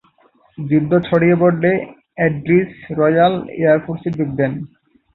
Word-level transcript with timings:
যুদ্ধ 0.57 0.91
ছড়িয়ে 1.07 1.35
পড়লে 1.41 1.71
এডরিচ 2.17 2.71
রয়্যাল 2.99 3.33
এয়ার 3.57 3.79
ফোর্সে 3.85 4.09
যোগ 4.17 4.29
দেন। 4.39 4.51